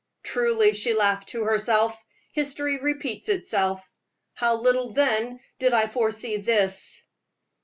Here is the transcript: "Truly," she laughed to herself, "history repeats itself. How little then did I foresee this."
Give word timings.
"Truly," 0.23 0.73
she 0.73 0.95
laughed 0.95 1.29
to 1.29 1.43
herself, 1.43 1.95
"history 2.33 2.79
repeats 2.79 3.29
itself. 3.29 3.87
How 4.33 4.55
little 4.59 4.89
then 4.93 5.39
did 5.59 5.73
I 5.75 5.85
foresee 5.85 6.37
this." 6.37 7.05